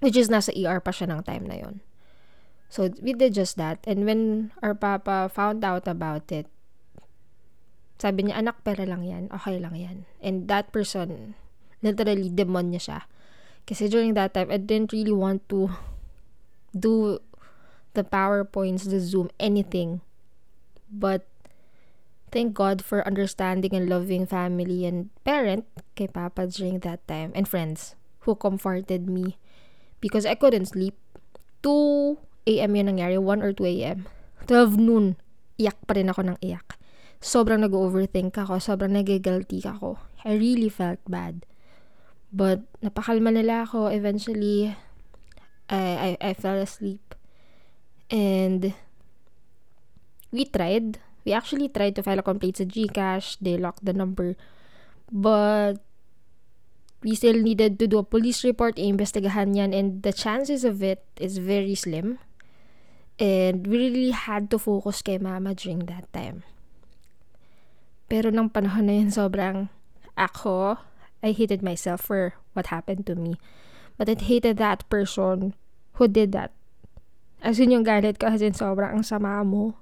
Which 0.03 0.19
is 0.19 0.27
nasa 0.27 0.51
ER 0.51 0.83
pa 0.83 0.91
siya 0.91 1.07
ng 1.07 1.23
time 1.23 1.47
na 1.47 1.55
yon. 1.63 1.79
So, 2.67 2.91
we 2.99 3.15
did 3.15 3.31
just 3.31 3.55
that. 3.55 3.79
And 3.87 4.03
when 4.03 4.51
our 4.59 4.75
papa 4.75 5.31
found 5.31 5.63
out 5.63 5.87
about 5.87 6.27
it, 6.31 6.51
sabi 7.99 8.27
niya, 8.27 8.43
anak, 8.43 8.63
pera 8.67 8.83
lang 8.83 9.07
yan. 9.07 9.31
Okay 9.31 9.55
lang 9.55 9.75
yan. 9.75 9.97
And 10.19 10.51
that 10.51 10.75
person, 10.75 11.39
literally, 11.79 12.27
demon 12.27 12.75
niya 12.75 12.81
siya. 12.83 12.99
Kasi 13.63 13.87
during 13.87 14.15
that 14.19 14.35
time, 14.35 14.51
I 14.51 14.59
didn't 14.59 14.91
really 14.91 15.15
want 15.15 15.47
to 15.53 15.71
do 16.75 17.19
the 17.93 18.03
PowerPoints, 18.03 18.89
the 18.89 18.99
Zoom, 18.99 19.31
anything. 19.39 20.01
But 20.91 21.27
thank 22.31 22.55
God 22.55 22.79
for 22.81 23.05
understanding 23.05 23.75
and 23.75 23.91
loving 23.91 24.25
family 24.25 24.87
and 24.87 25.11
parent 25.27 25.67
kay 25.99 26.07
Papa 26.07 26.47
during 26.47 26.79
that 26.81 27.03
time 27.05 27.35
and 27.35 27.45
friends 27.45 27.99
who 28.23 28.33
comforted 28.33 29.05
me 29.05 29.37
because 29.99 30.25
I 30.25 30.39
couldn't 30.39 30.71
sleep. 30.71 30.95
2 31.61 32.17
a.m. 32.57 32.73
yun 32.73 32.87
nangyari, 32.89 33.21
1 33.21 33.45
or 33.45 33.53
2 33.53 33.69
a.m. 33.77 34.09
12 34.49 34.81
noon, 34.81 35.05
iyak 35.61 35.77
pa 35.85 35.93
rin 35.93 36.09
ako 36.09 36.33
ng 36.33 36.37
iyak. 36.41 36.81
Sobrang 37.21 37.61
nag-overthink 37.61 38.33
ako, 38.33 38.57
sobrang 38.57 38.97
nag-guilty 38.97 39.61
ako. 39.61 40.01
I 40.25 40.33
really 40.33 40.73
felt 40.73 40.97
bad. 41.05 41.45
But, 42.33 42.65
napakalma 42.81 43.29
nila 43.29 43.69
ako. 43.69 43.93
Eventually, 43.93 44.73
I, 45.69 46.17
I, 46.17 46.17
I 46.17 46.31
fell 46.33 46.57
asleep. 46.57 47.13
And, 48.09 48.73
we 50.33 50.49
tried 50.49 50.97
We 51.25 51.33
actually 51.33 51.69
tried 51.69 51.95
to 51.97 52.03
file 52.03 52.19
a 52.19 52.25
complaint 52.25 52.57
sa 52.57 52.65
GCash. 52.65 53.37
They 53.41 53.57
locked 53.57 53.85
the 53.85 53.93
number. 53.93 54.35
But, 55.11 55.83
we 57.03 57.15
still 57.15 57.37
needed 57.41 57.79
to 57.79 57.87
do 57.87 57.97
a 57.97 58.05
police 58.05 58.45
report, 58.45 58.77
iimbestigahan 58.77 59.57
yan, 59.57 59.73
and 59.73 60.01
the 60.05 60.13
chances 60.13 60.63
of 60.63 60.81
it 60.81 61.03
is 61.17 61.37
very 61.37 61.75
slim. 61.75 62.21
And 63.21 63.67
we 63.67 63.89
really 63.89 64.13
had 64.13 64.49
to 64.49 64.57
focus 64.57 65.01
kay 65.01 65.17
mama 65.17 65.53
during 65.53 65.85
that 65.89 66.09
time. 66.13 66.41
Pero 68.09 68.29
nang 68.33 68.49
panahon 68.49 68.89
na 68.89 68.93
yun, 68.97 69.13
sobrang 69.13 69.69
ako, 70.17 70.77
I 71.21 71.33
hated 71.33 71.61
myself 71.61 72.01
for 72.01 72.33
what 72.53 72.73
happened 72.73 73.05
to 73.09 73.15
me. 73.15 73.37
But 73.97 74.09
I 74.09 74.17
hated 74.17 74.57
that 74.57 74.89
person 74.89 75.53
who 76.01 76.09
did 76.09 76.33
that. 76.33 76.53
As 77.41 77.61
in 77.61 77.73
yung 77.73 77.85
galit 77.85 78.17
ko, 78.17 78.29
as 78.29 78.41
in 78.41 78.53
sobrang 78.53 78.93
ang 78.93 79.05
sama 79.05 79.41
mo. 79.45 79.77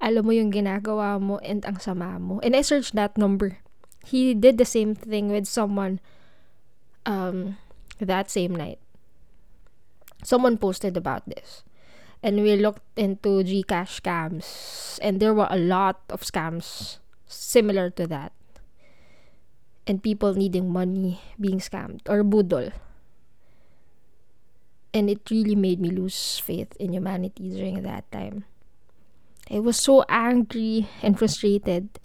Alam 0.00 0.28
mo 0.28 0.32
yung 0.32 0.52
ginagawa 0.52 1.16
mo 1.16 1.40
and 1.40 1.64
ang 1.64 1.80
sama 1.80 2.20
mo. 2.20 2.38
And 2.44 2.52
I 2.54 2.60
searched 2.60 2.94
that 2.94 3.16
number. 3.16 3.58
He 4.04 4.36
did 4.36 4.58
the 4.58 4.68
same 4.68 4.94
thing 4.94 5.32
with 5.32 5.48
someone 5.48 5.98
um, 7.08 7.56
that 7.98 8.30
same 8.30 8.54
night. 8.54 8.78
Someone 10.22 10.58
posted 10.58 10.96
about 10.96 11.24
this. 11.26 11.64
And 12.22 12.42
we 12.42 12.56
looked 12.56 12.84
into 12.98 13.42
Gcash 13.42 14.02
scams. 14.02 14.98
And 15.00 15.20
there 15.20 15.32
were 15.32 15.48
a 15.50 15.58
lot 15.58 16.00
of 16.10 16.22
scams 16.22 16.98
similar 17.26 17.90
to 17.90 18.06
that. 18.06 18.32
And 19.86 20.02
people 20.02 20.34
needing 20.34 20.68
money 20.68 21.20
being 21.40 21.58
scammed 21.58 22.02
or 22.08 22.24
budol. 22.24 22.72
And 24.92 25.08
it 25.08 25.30
really 25.30 25.54
made 25.54 25.78
me 25.78 25.90
lose 25.90 26.38
faith 26.38 26.74
in 26.80 26.92
humanity 26.92 27.50
during 27.50 27.82
that 27.82 28.10
time. 28.10 28.44
I 29.46 29.62
was 29.62 29.78
so 29.78 30.02
angry 30.10 30.90
and 31.06 31.14
frustrated 31.14 32.02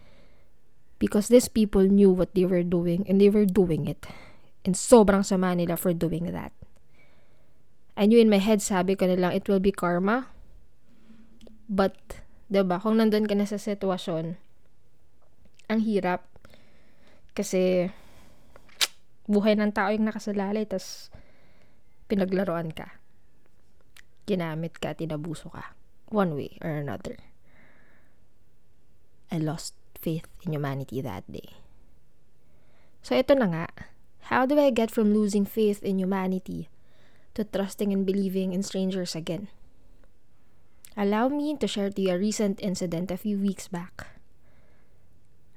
because 1.01 1.27
these 1.27 1.49
people 1.49 1.81
knew 1.81 2.13
what 2.13 2.37
they 2.37 2.45
were 2.45 2.61
doing 2.61 3.01
and 3.09 3.17
they 3.17 3.33
were 3.33 3.49
doing 3.49 3.89
it. 3.89 4.05
And 4.61 4.77
sobrang 4.77 5.25
sama 5.25 5.57
nila 5.57 5.73
for 5.73 5.89
doing 5.89 6.29
that. 6.29 6.53
I 7.97 8.05
knew 8.05 8.21
in 8.21 8.29
my 8.29 8.37
head, 8.37 8.61
sabi 8.61 8.93
ko 8.93 9.09
na 9.09 9.17
lang, 9.17 9.33
it 9.33 9.49
will 9.49 9.59
be 9.59 9.73
karma. 9.73 10.29
But, 11.65 11.97
diba, 12.45 12.77
kung 12.77 13.01
nandun 13.01 13.25
ka 13.25 13.33
na 13.33 13.49
sa 13.49 13.57
sitwasyon, 13.57 14.37
ang 15.65 15.79
hirap. 15.81 16.29
Kasi, 17.33 17.89
buhay 19.25 19.57
ng 19.57 19.73
tao 19.73 19.89
yung 19.89 20.05
nakasalalay, 20.05 20.69
tas 20.69 21.09
pinaglaruan 22.05 22.69
ka. 22.69 23.01
Ginamit 24.29 24.77
ka, 24.77 24.93
tinabuso 24.93 25.49
ka. 25.49 25.73
One 26.13 26.37
way 26.37 26.61
or 26.61 26.69
another. 26.69 27.30
I 29.31 29.39
lost 29.39 29.73
faith 29.95 30.27
in 30.43 30.51
humanity 30.51 30.99
that 30.99 31.23
day. 31.31 31.55
So, 33.01 33.15
ito 33.15 33.33
na 33.33 33.47
nga. 33.49 33.67
How 34.29 34.45
do 34.45 34.59
I 34.59 34.69
get 34.69 34.93
from 34.93 35.15
losing 35.15 35.47
faith 35.47 35.81
in 35.81 35.97
humanity 35.97 36.69
to 37.33 37.47
trusting 37.47 37.89
and 37.89 38.05
believing 38.05 38.53
in 38.53 38.61
strangers 38.61 39.15
again? 39.15 39.49
Allow 40.99 41.31
me 41.31 41.55
to 41.57 41.65
share 41.65 41.89
to 41.89 42.01
you 42.01 42.13
a 42.13 42.19
recent 42.19 42.59
incident 42.61 43.09
a 43.09 43.17
few 43.17 43.39
weeks 43.39 43.71
back. 43.71 44.11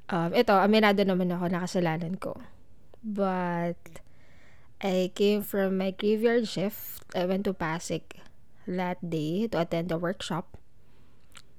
Um, 0.09 0.33
ito, 0.33 0.55
aminado 0.55 1.03
naman 1.03 1.35
ako 1.35 1.47
na 1.51 1.67
kasalanan 1.67 2.17
ko. 2.23 2.39
But, 3.05 4.01
I 4.81 5.13
came 5.13 5.43
from 5.43 5.77
my 5.77 5.91
graveyard 5.93 6.47
shift. 6.49 7.05
I 7.17 7.27
went 7.27 7.45
to 7.51 7.53
Pasig 7.53 8.05
that 8.69 9.01
day 9.03 9.49
to 9.49 9.61
attend 9.61 9.93
a 9.93 9.99
workshop. 9.99 10.57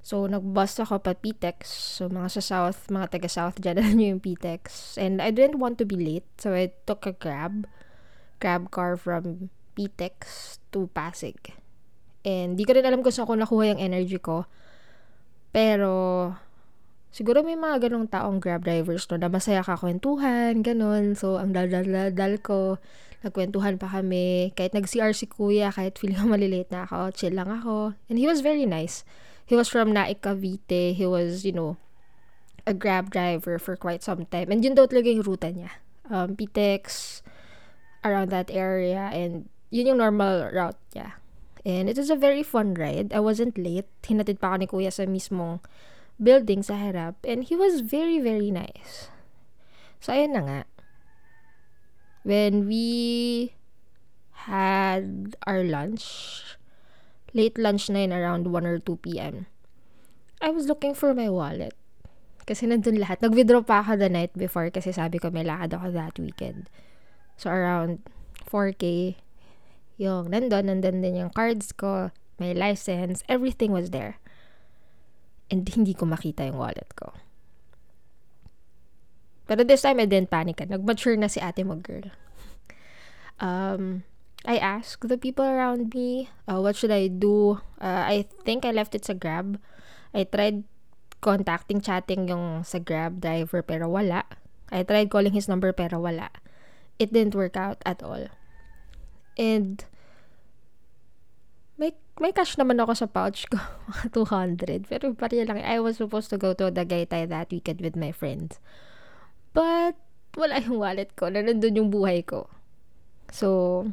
So, 0.05 0.29
nagbus 0.29 0.77
ako 0.77 1.01
pa 1.01 1.17
PTEX. 1.17 1.65
So, 1.97 2.05
mga 2.05 2.37
sa 2.37 2.41
South, 2.45 2.93
mga 2.93 3.09
taga-South 3.09 3.57
dyan, 3.57 3.81
alam 3.81 3.93
nyo 3.97 4.07
yung 4.13 4.21
PTEX. 4.21 4.95
And 5.01 5.17
I 5.17 5.33
didn't 5.33 5.57
want 5.57 5.81
to 5.81 5.85
be 5.89 5.97
late. 5.97 6.29
So, 6.37 6.53
I 6.53 6.69
took 6.85 7.09
a 7.09 7.13
grab. 7.17 7.65
Grab 8.37 8.69
car 8.69 9.01
from 9.01 9.49
PTEX 9.73 10.13
to 10.69 10.93
Pasig. 10.93 11.57
And 12.21 12.53
di 12.53 12.69
ko 12.69 12.77
rin 12.77 12.85
alam 12.85 13.01
kung 13.01 13.09
saan 13.09 13.25
ko 13.25 13.33
nakuha 13.33 13.73
yung 13.73 13.81
energy 13.81 14.21
ko. 14.21 14.45
Pero, 15.49 15.89
siguro 17.09 17.41
may 17.41 17.57
mga 17.57 17.89
ganong 17.89 18.05
taong 18.05 18.37
grab 18.37 18.61
drivers 18.61 19.09
no, 19.09 19.17
na 19.17 19.25
masaya 19.25 19.65
kakwentuhan, 19.65 20.61
ganon. 20.61 21.17
So, 21.17 21.41
ang 21.41 21.49
dal-dal-dal 21.49 22.45
ko, 22.45 22.77
nagkwentuhan 23.25 23.81
pa 23.81 23.89
kami. 23.89 24.53
Kahit 24.53 24.77
nag-CR 24.77 25.17
si 25.17 25.25
kuya, 25.25 25.73
kahit 25.73 25.97
feeling 25.97 26.21
ko 26.21 26.29
malilate 26.29 26.69
na 26.69 26.85
ako, 26.85 27.09
chill 27.09 27.33
lang 27.33 27.49
ako. 27.49 27.97
And 28.05 28.21
he 28.21 28.29
was 28.29 28.45
very 28.45 28.69
nice. 28.69 29.01
He 29.45 29.55
was 29.55 29.69
from 29.69 29.93
Naik 29.93 30.21
Cavite. 30.21 30.97
He 30.97 31.05
was, 31.05 31.45
you 31.45 31.53
know, 31.53 31.77
a 32.65 32.73
grab 32.73 33.13
driver 33.13 33.59
for 33.59 33.77
quite 33.77 34.01
some 34.01 34.25
time. 34.25 34.49
And 34.49 34.65
yun 34.65 34.73
daw 34.73 34.89
talaga 34.89 35.13
yung 35.13 35.21
ruta 35.21 35.53
niya. 35.53 35.69
Um, 36.09 36.33
PTEX, 36.33 37.21
around 38.03 38.29
that 38.33 38.49
area. 38.49 39.13
And 39.13 39.49
yun 39.69 39.93
yung 39.93 40.01
normal 40.01 40.49
route 40.49 40.81
niya. 40.97 41.21
And 41.65 41.89
it 41.89 41.97
was 41.97 42.09
a 42.09 42.17
very 42.17 42.41
fun 42.41 42.73
ride. 42.73 43.13
I 43.13 43.21
wasn't 43.21 43.57
late. 43.57 43.89
Hinatid 44.05 44.41
pa 44.41 44.53
ako 44.53 44.57
ni 44.57 44.67
kuya 44.69 44.91
sa 44.93 45.05
mismong 45.05 45.61
building 46.21 46.61
sa 46.61 46.77
harap. 46.77 47.17
And 47.25 47.45
he 47.45 47.57
was 47.57 47.81
very, 47.81 48.21
very 48.21 48.49
nice. 48.49 49.09
So, 50.01 50.13
ayun 50.13 50.37
na 50.37 50.41
nga. 50.45 50.61
When 52.21 52.65
we 52.65 53.53
had 54.49 55.37
our 55.45 55.65
lunch, 55.65 56.57
late 57.35 57.59
lunch 57.59 57.91
na 57.91 58.07
yun, 58.07 58.15
around 58.15 58.47
1 58.47 58.63
or 58.63 58.79
2 58.79 59.03
p.m. 59.03 59.45
I 60.39 60.49
was 60.49 60.71
looking 60.71 60.95
for 60.95 61.11
my 61.11 61.27
wallet. 61.27 61.75
Kasi 62.47 62.63
nandun 62.69 63.01
lahat. 63.01 63.19
Nag-withdraw 63.19 63.65
pa 63.65 63.83
ako 63.83 63.99
the 63.99 64.07
night 64.07 64.31
before 64.31 64.71
kasi 64.71 64.95
sabi 64.95 65.19
ko 65.19 65.27
may 65.29 65.43
lakad 65.43 65.75
ako 65.75 65.91
that 65.91 66.15
weekend. 66.15 66.71
So, 67.35 67.51
around 67.51 67.99
4K, 68.47 69.17
yung 69.99 70.31
nandun, 70.31 70.71
nandun 70.71 71.03
din 71.03 71.19
yung 71.19 71.33
cards 71.35 71.75
ko, 71.75 72.15
my 72.39 72.55
license, 72.55 73.25
everything 73.27 73.75
was 73.75 73.91
there. 73.91 74.23
And 75.51 75.67
hindi 75.67 75.91
ko 75.91 76.07
makita 76.07 76.47
yung 76.47 76.57
wallet 76.57 76.89
ko. 76.95 77.11
Pero 79.45 79.61
this 79.61 79.85
time, 79.85 80.01
I 80.01 80.09
didn't 80.09 80.33
panic. 80.33 80.57
Nag-mature 80.61 81.17
na 81.17 81.29
si 81.29 81.37
ate 81.37 81.61
mo, 81.61 81.77
girl. 81.77 82.09
um, 83.39 84.01
I 84.45 84.57
asked 84.57 85.09
the 85.09 85.17
people 85.17 85.45
around 85.45 85.93
me, 85.93 86.29
uh, 86.47 86.61
what 86.61 86.77
should 86.77 86.93
I 86.93 87.07
do? 87.07 87.61
Uh, 87.81 88.05
I 88.05 88.25
think 88.45 88.65
I 88.65 88.71
left 88.71 88.93
it 88.93 89.05
sa 89.05 89.13
Grab. 89.13 89.57
I 90.13 90.23
tried 90.23 90.63
contacting, 91.21 91.81
chatting 91.81 92.29
yung 92.29 92.61
sa 92.61 92.77
Grab 92.77 93.21
driver 93.21 93.65
pero 93.65 93.89
wala. 93.89 94.23
I 94.69 94.85
tried 94.85 95.09
calling 95.09 95.33
his 95.33 95.49
number 95.49 95.73
pero 95.73 95.97
wala. 95.97 96.29
It 97.01 97.11
didn't 97.11 97.35
work 97.35 97.57
out 97.57 97.81
at 97.85 98.05
all. 98.05 98.29
And 99.35 99.83
may 101.75 101.97
may 102.21 102.31
cash 102.31 102.55
naman 102.55 102.79
ako 102.79 102.93
sa 102.95 103.07
pouch 103.09 103.49
ko, 103.49 103.59
200. 104.15 104.87
Pero 104.87 105.11
pari 105.17 105.43
lang, 105.43 105.59
I 105.59 105.81
was 105.81 105.97
supposed 105.97 106.29
to 106.31 106.39
go 106.39 106.55
to 106.55 106.71
Dagaytay 106.71 107.27
that 107.27 107.51
weekend 107.51 107.81
with 107.81 107.99
my 107.99 108.13
friends. 108.13 108.61
But, 109.51 109.99
wala 110.39 110.63
yung 110.63 110.79
wallet 110.79 111.15
ko, 111.19 111.27
na 111.27 111.43
nandun 111.43 111.75
yung 111.75 111.91
buhay 111.91 112.23
ko. 112.23 112.47
So, 113.31 113.91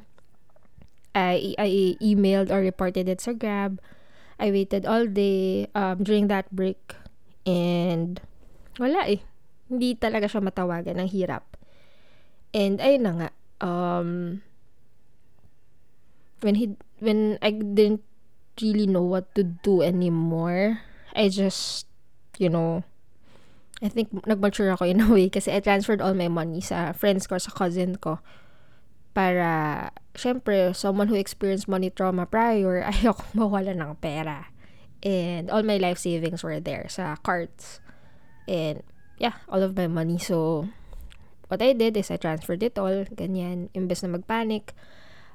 I, 1.15 1.55
I 1.59 1.97
emailed 2.01 2.51
or 2.51 2.61
reported 2.61 3.09
it 3.09 3.21
sa 3.21 3.33
Grab. 3.33 3.81
I 4.41 4.51
waited 4.51 4.87
all 4.87 5.07
day 5.07 5.69
um, 5.75 6.03
during 6.03 6.29
that 6.29 6.51
break. 6.51 6.97
And 7.47 8.21
wala 8.81 9.07
eh. 9.09 9.21
Hindi 9.69 9.95
talaga 9.97 10.29
siya 10.29 10.43
matawagan. 10.43 10.99
Ang 10.99 11.13
hirap. 11.13 11.45
And 12.53 12.81
ayun 12.81 13.03
na 13.05 13.13
nga. 13.13 13.31
Um, 13.63 14.43
when 16.41 16.57
he 16.59 16.75
when 16.99 17.39
I 17.41 17.53
didn't 17.53 18.03
really 18.61 18.87
know 18.87 19.05
what 19.05 19.33
to 19.37 19.45
do 19.45 19.81
anymore, 19.81 20.83
I 21.15 21.29
just, 21.29 21.87
you 22.37 22.49
know, 22.49 22.85
I 23.83 23.89
think 23.89 24.13
nag-mature 24.27 24.71
ako 24.73 24.85
in 24.87 25.01
a 25.01 25.09
way 25.09 25.29
kasi 25.29 25.51
I 25.51 25.61
transferred 25.61 26.03
all 26.03 26.15
my 26.15 26.29
money 26.29 26.61
sa 26.61 26.93
friends 26.93 27.27
ko, 27.27 27.39
sa 27.39 27.51
cousin 27.51 27.97
ko 27.97 28.21
para, 29.15 29.93
syempre, 30.15 30.75
someone 30.75 31.09
who 31.09 31.17
experienced 31.17 31.69
money 31.69 31.89
trauma 31.89 32.27
prior, 32.27 32.83
ayoko 32.91 33.25
mawala 33.37 33.77
ng 33.77 33.97
pera. 34.01 34.49
And 35.03 35.51
all 35.51 35.63
my 35.63 35.77
life 35.77 35.99
savings 35.99 36.43
were 36.43 36.61
there 36.61 36.87
sa 36.89 37.17
cards. 37.21 37.81
And, 38.47 38.83
yeah, 39.19 39.43
all 39.49 39.63
of 39.63 39.77
my 39.77 39.87
money. 39.87 40.19
So, 40.19 40.69
what 41.49 41.61
I 41.61 41.73
did 41.73 41.97
is 41.97 42.11
I 42.11 42.17
transferred 42.17 42.63
it 42.63 42.79
all, 42.79 43.05
ganyan, 43.13 43.69
imbes 43.75 44.03
na 44.03 44.15
magpanic. 44.15 44.73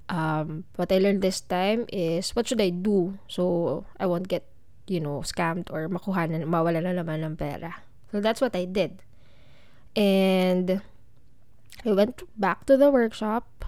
Um, 0.07 0.63
what 0.79 0.91
I 0.91 0.99
learned 0.99 1.21
this 1.21 1.41
time 1.41 1.85
is, 1.91 2.31
what 2.31 2.47
should 2.47 2.61
I 2.61 2.69
do? 2.71 3.19
So, 3.27 3.85
I 3.99 4.07
won't 4.07 4.27
get, 4.27 4.47
you 4.87 4.99
know, 4.99 5.19
scammed 5.21 5.67
or 5.69 5.89
makuha 5.89 6.31
na, 6.31 6.47
mawala 6.47 6.79
na 6.79 6.95
naman 6.95 7.23
ng 7.23 7.35
pera. 7.35 7.83
So, 8.11 8.23
that's 8.23 8.39
what 8.39 8.55
I 8.55 8.65
did. 8.65 9.03
And, 9.95 10.81
I 11.85 11.93
went 11.93 12.23
back 12.39 12.65
to 12.65 12.77
the 12.77 12.89
workshop. 12.89 13.65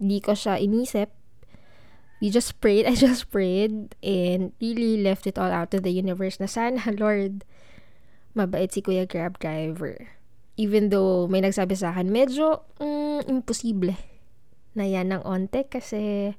Hindi 0.00 0.20
ko 0.20 0.32
siya 0.32 0.58
inisip. 0.58 1.12
We 2.20 2.32
just 2.32 2.58
prayed. 2.60 2.86
I 2.90 2.94
just 2.96 3.30
prayed 3.30 3.94
and 4.02 4.52
really 4.60 5.02
left 5.02 5.26
it 5.26 5.38
all 5.38 5.52
out 5.52 5.70
to 5.70 5.80
the 5.80 5.92
universe 5.92 6.40
na 6.40 6.46
sana, 6.46 6.82
Lord, 7.02 7.44
mabait 8.34 8.72
si 8.72 8.82
Kuya 8.82 9.06
Grab 9.06 9.38
Driver. 9.38 10.16
Even 10.56 10.88
though 10.88 11.28
may 11.28 11.44
nagsabi 11.44 11.76
sa 11.76 11.92
akin, 11.92 12.08
medyo 12.08 12.64
mm, 12.80 13.28
imposible 13.28 13.92
na 14.76 14.84
yan 14.88 15.12
ng 15.12 15.22
onte 15.24 15.68
kasi 15.68 16.32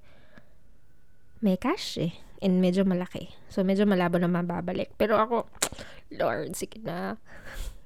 may 1.42 1.58
cash 1.58 2.02
eh. 2.02 2.14
And 2.38 2.62
medyo 2.62 2.86
malaki. 2.86 3.34
So, 3.50 3.66
medyo 3.66 3.90
malabo 3.90 4.22
na 4.22 4.30
mababalik. 4.30 4.94
Pero 4.98 5.18
ako, 5.18 5.50
Lord, 6.22 6.54
sige 6.54 6.78
na. 6.86 7.18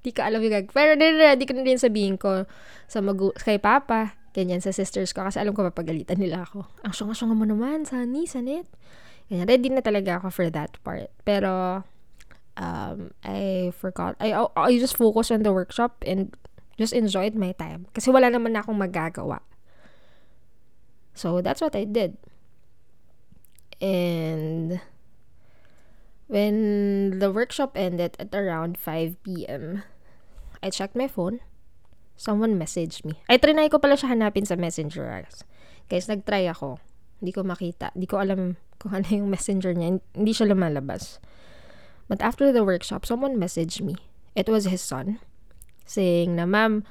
Di 0.01 0.09
ko 0.09 0.25
alam 0.25 0.41
yung 0.41 0.53
gag. 0.53 0.69
Pero 0.73 0.97
di 0.97 1.45
ko 1.45 1.53
na 1.53 1.61
din 1.61 1.77
sabihin 1.77 2.17
ko 2.17 2.49
sa 2.89 2.99
magu 3.05 3.29
kay 3.37 3.61
Papa, 3.61 4.17
ganyan 4.33 4.63
sa 4.63 4.73
sisters 4.73 5.13
ko 5.13 5.27
kasi 5.27 5.37
alam 5.37 5.53
ko 5.53 5.61
mapagalitan 5.61 6.17
nila 6.17 6.43
ako. 6.47 6.65
Ang 6.81 6.93
syunga-syunga 6.95 7.35
mo 7.37 7.45
naman, 7.45 7.85
Sunny, 7.85 8.25
Sanit. 8.25 8.65
Ganyan, 9.29 9.47
ready 9.47 9.69
na 9.69 9.85
talaga 9.85 10.19
ako 10.19 10.27
for 10.33 10.47
that 10.49 10.75
part. 10.81 11.07
Pero, 11.23 11.83
um, 12.57 13.13
I 13.23 13.71
forgot. 13.77 14.17
I, 14.19 14.33
I 14.35 14.75
just 14.81 14.97
focused 14.97 15.31
on 15.31 15.43
the 15.45 15.53
workshop 15.53 16.03
and 16.03 16.33
just 16.75 16.91
enjoyed 16.91 17.37
my 17.37 17.53
time. 17.53 17.85
Kasi 17.93 18.09
wala 18.09 18.27
naman 18.27 18.57
na 18.57 18.65
akong 18.65 18.75
magagawa. 18.75 19.39
So, 21.13 21.43
that's 21.43 21.61
what 21.61 21.75
I 21.75 21.83
did. 21.83 22.17
And, 23.83 24.79
when 26.31 27.19
the 27.19 27.27
workshop 27.27 27.75
ended 27.75 28.15
at 28.15 28.31
around 28.31 28.79
5 28.79 29.19
p.m., 29.19 29.83
I 30.63 30.71
checked 30.71 30.95
my 30.95 31.11
phone. 31.11 31.43
Someone 32.15 32.55
messaged 32.55 33.03
me. 33.03 33.19
Ay, 33.27 33.35
trinay 33.35 33.67
ko 33.67 33.83
pala 33.83 33.99
siya 33.99 34.15
hanapin 34.15 34.47
sa 34.47 34.55
messenger. 34.55 35.11
Guys, 35.91 36.07
nagtry 36.07 36.47
ako. 36.47 36.79
Hindi 37.19 37.35
ko 37.35 37.43
makita. 37.43 37.91
Hindi 37.91 38.07
ko 38.07 38.23
alam 38.23 38.55
kung 38.79 38.95
ano 38.95 39.05
yung 39.11 39.27
messenger 39.27 39.75
niya. 39.75 39.99
Hindi 40.15 40.31
siya 40.31 40.47
lumalabas. 40.47 41.19
But 42.07 42.23
after 42.23 42.55
the 42.55 42.63
workshop, 42.63 43.03
someone 43.03 43.35
messaged 43.35 43.83
me. 43.83 43.99
It 44.31 44.47
was 44.47 44.71
his 44.71 44.79
son. 44.79 45.19
Saying 45.83 46.39
na, 46.39 46.47
Ma'am, 46.47 46.87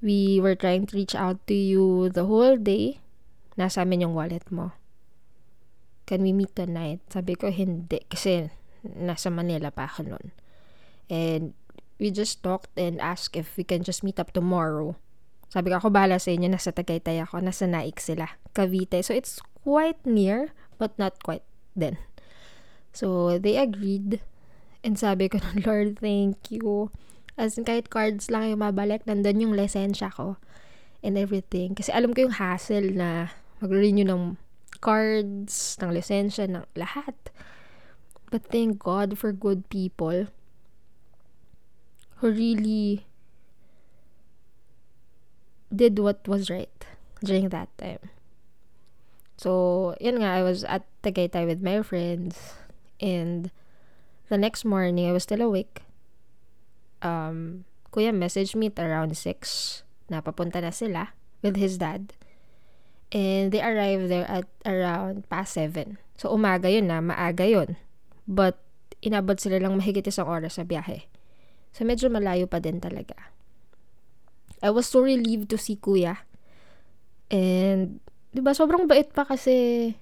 we 0.00 0.40
were 0.40 0.56
trying 0.56 0.88
to 0.88 0.96
reach 0.96 1.12
out 1.12 1.36
to 1.52 1.54
you 1.54 2.08
the 2.08 2.24
whole 2.24 2.56
day. 2.56 3.04
Nasa 3.60 3.84
amin 3.84 4.08
yung 4.08 4.16
wallet 4.16 4.48
mo. 4.48 4.72
Can 6.08 6.24
we 6.24 6.32
meet 6.32 6.56
tonight? 6.56 7.04
Sabi 7.12 7.36
ko, 7.36 7.52
hindi. 7.52 8.00
Kasi 8.08 8.48
nasa 8.84 9.28
Manila 9.28 9.70
pa 9.70 9.88
ako 9.88 10.16
noon. 10.16 10.26
And 11.10 11.56
we 12.00 12.08
just 12.08 12.40
talked 12.40 12.72
and 12.78 12.96
asked 13.00 13.36
if 13.36 13.54
we 13.60 13.64
can 13.64 13.84
just 13.84 14.00
meet 14.00 14.18
up 14.18 14.32
tomorrow. 14.32 14.96
Sabi 15.50 15.74
ko, 15.74 15.82
ako 15.82 15.90
bahala 15.90 16.22
sa 16.22 16.30
inyo, 16.30 16.48
nasa 16.48 16.70
Tagaytay 16.70 17.20
ako, 17.20 17.42
nasa 17.42 17.66
Naik 17.66 17.98
sila, 17.98 18.38
Cavite. 18.54 19.02
So, 19.02 19.12
it's 19.12 19.42
quite 19.66 19.98
near, 20.06 20.54
but 20.78 20.94
not 20.94 21.20
quite 21.26 21.44
then. 21.74 21.98
So, 22.94 23.36
they 23.36 23.58
agreed. 23.58 24.22
And 24.86 24.96
sabi 24.96 25.28
ko, 25.28 25.42
Lord, 25.66 25.98
thank 25.98 26.54
you. 26.54 26.94
As 27.34 27.58
in, 27.58 27.66
kahit 27.66 27.90
cards 27.90 28.30
lang 28.30 28.48
yung 28.48 28.62
mabalik, 28.62 29.04
nandun 29.04 29.42
yung 29.42 29.54
lisensya 29.58 30.14
ko 30.14 30.38
and 31.02 31.18
everything. 31.18 31.74
Kasi 31.74 31.90
alam 31.92 32.14
ko 32.14 32.28
yung 32.28 32.38
hassle 32.38 32.94
na 32.94 33.34
mag-renew 33.60 34.06
ng 34.06 34.38
cards, 34.80 35.76
ng 35.82 35.90
lisensya, 35.92 36.48
ng 36.48 36.64
lahat. 36.76 37.16
But 38.30 38.46
thank 38.46 38.78
God 38.78 39.18
for 39.18 39.34
good 39.34 39.68
people 39.68 40.30
who 42.22 42.30
really 42.30 43.06
did 45.74 45.98
what 45.98 46.26
was 46.26 46.50
right 46.50 46.86
during 47.22 47.50
that 47.50 47.68
time. 47.78 47.98
So, 49.36 49.96
yun 50.00 50.22
nga, 50.22 50.38
I 50.38 50.42
was 50.42 50.62
at 50.62 50.86
Tagaytay 51.02 51.46
with 51.46 51.62
my 51.62 51.82
friends 51.82 52.54
and 53.00 53.50
the 54.28 54.38
next 54.38 54.64
morning, 54.64 55.08
I 55.08 55.12
was 55.12 55.24
still 55.24 55.42
awake. 55.42 55.82
Um, 57.02 57.64
kuya 57.90 58.14
messaged 58.14 58.54
me 58.54 58.70
around 58.78 59.16
6 59.16 59.82
na 60.06 60.20
papunta 60.20 60.62
na 60.62 60.70
sila 60.70 61.16
with 61.42 61.56
his 61.56 61.78
dad. 61.82 62.14
And 63.10 63.50
they 63.50 63.58
arrived 63.58 64.06
there 64.06 64.28
at 64.30 64.46
around 64.62 65.26
past 65.26 65.58
7. 65.58 65.98
So, 66.14 66.30
umaga 66.30 66.70
yun 66.70 66.86
na, 66.86 67.02
maaga 67.02 67.42
yun. 67.48 67.74
But, 68.30 68.62
inabot 69.02 69.42
sila 69.42 69.58
lang 69.58 69.74
mahigit 69.74 70.06
isang 70.06 70.30
oras 70.30 70.54
sa 70.54 70.62
biyahe. 70.62 71.10
So, 71.74 71.82
medyo 71.82 72.06
malayo 72.06 72.46
pa 72.46 72.62
din 72.62 72.78
talaga. 72.78 73.18
I 74.62 74.70
was 74.70 74.86
so 74.86 75.02
relieved 75.02 75.50
to 75.50 75.58
see 75.58 75.74
kuya. 75.74 76.22
And, 77.26 77.98
di 78.30 78.38
ba, 78.38 78.54
sobrang 78.54 78.86
bait 78.86 79.10
pa 79.10 79.26
kasi 79.26 79.98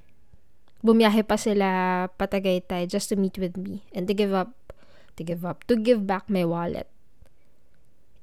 bumiyahe 0.85 1.25
pa 1.25 1.41
sila 1.41 2.07
patagaytay 2.21 2.85
just 2.85 3.09
to 3.09 3.17
meet 3.17 3.41
with 3.41 3.57
me 3.57 3.83
and 3.97 4.05
to 4.07 4.15
give 4.15 4.37
up, 4.37 4.53
to 5.17 5.25
give 5.25 5.43
up, 5.43 5.65
to 5.67 5.75
give 5.75 6.05
back 6.05 6.29
my 6.29 6.45
wallet. 6.45 6.87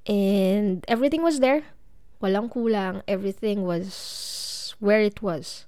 And 0.06 0.86
everything 0.88 1.26
was 1.26 1.41
there. 1.41 1.65
Walang 2.22 2.54
kulang. 2.54 3.02
Everything 3.10 3.65
was 3.65 4.76
where 4.78 5.02
it 5.02 5.22
was. 5.26 5.65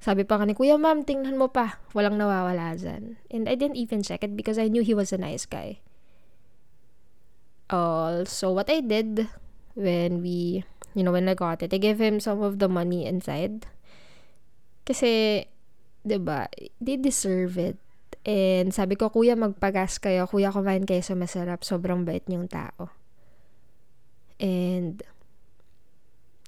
Sabi 0.00 0.24
pa 0.24 0.40
ni 0.48 0.56
Kuya, 0.56 0.80
ma'am, 0.80 1.04
tingnan 1.04 1.36
mo 1.36 1.52
pa. 1.52 1.76
Walang 1.92 2.16
nawawala 2.16 2.72
dyan. 2.72 3.20
And 3.28 3.44
I 3.44 3.54
didn't 3.54 3.76
even 3.76 4.00
check 4.00 4.24
it 4.24 4.32
because 4.32 4.56
I 4.56 4.72
knew 4.72 4.80
he 4.80 4.96
was 4.96 5.12
a 5.12 5.20
nice 5.20 5.44
guy. 5.44 5.84
Also, 7.68 8.48
what 8.48 8.72
I 8.72 8.80
did 8.80 9.28
when 9.76 10.24
we, 10.24 10.64
you 10.96 11.04
know, 11.04 11.12
when 11.12 11.28
I 11.28 11.36
got 11.36 11.60
it, 11.60 11.76
I 11.76 11.78
gave 11.78 12.00
him 12.00 12.16
some 12.16 12.40
of 12.40 12.58
the 12.58 12.66
money 12.66 13.04
inside. 13.04 13.68
Kasi, 14.88 15.44
di 16.00 16.16
ba, 16.16 16.48
they 16.80 16.96
deserve 16.96 17.60
it. 17.60 17.76
And 18.24 18.72
sabi 18.72 18.96
ko, 18.96 19.12
kuya, 19.12 19.36
magpagas 19.36 20.00
kayo. 20.00 20.24
Kuya, 20.24 20.48
kumain 20.48 20.88
kayo 20.88 21.04
sa 21.04 21.12
masarap. 21.12 21.60
Sobrang 21.60 22.08
bait 22.08 22.24
niyong 22.24 22.48
tao. 22.48 22.88
And, 24.40 25.04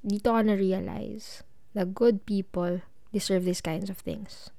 dito 0.01 0.33
ko 0.33 0.41
na-realize 0.41 1.45
the 1.77 1.85
good 1.85 2.25
people 2.25 2.81
deserve 3.13 3.45
these 3.45 3.61
kinds 3.61 3.89
of 3.89 4.01
things. 4.01 4.51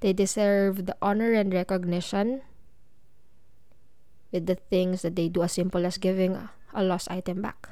They 0.00 0.12
deserve 0.12 0.86
the 0.86 0.96
honor 1.00 1.32
and 1.32 1.52
recognition 1.52 2.44
with 4.30 4.46
the 4.46 4.60
things 4.68 5.02
that 5.02 5.16
they 5.16 5.28
do 5.28 5.42
as 5.42 5.56
simple 5.56 5.86
as 5.86 5.96
giving 5.96 6.36
a 6.76 6.82
lost 6.84 7.10
item 7.10 7.40
back. 7.40 7.68